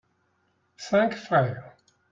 Cinq 0.77 1.13
frères. 1.13 1.75